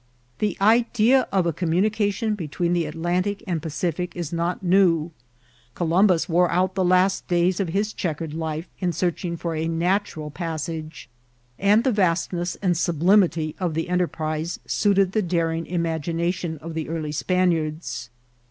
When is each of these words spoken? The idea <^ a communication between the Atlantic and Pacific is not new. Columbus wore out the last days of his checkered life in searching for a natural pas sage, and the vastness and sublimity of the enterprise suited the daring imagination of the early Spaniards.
The 0.39 0.57
idea 0.59 1.27
<^ 1.31 1.31
a 1.45 1.53
communication 1.53 2.33
between 2.33 2.73
the 2.73 2.87
Atlantic 2.87 3.43
and 3.45 3.61
Pacific 3.61 4.15
is 4.15 4.33
not 4.33 4.63
new. 4.63 5.11
Columbus 5.75 6.27
wore 6.27 6.49
out 6.49 6.73
the 6.73 6.83
last 6.83 7.27
days 7.27 7.59
of 7.59 7.67
his 7.69 7.93
checkered 7.93 8.33
life 8.33 8.67
in 8.79 8.93
searching 8.93 9.37
for 9.37 9.53
a 9.55 9.67
natural 9.67 10.31
pas 10.31 10.63
sage, 10.63 11.07
and 11.59 11.83
the 11.83 11.91
vastness 11.91 12.55
and 12.63 12.75
sublimity 12.75 13.55
of 13.59 13.75
the 13.75 13.89
enterprise 13.89 14.57
suited 14.65 15.11
the 15.11 15.21
daring 15.21 15.67
imagination 15.67 16.57
of 16.63 16.73
the 16.73 16.89
early 16.89 17.11
Spaniards. 17.11 18.09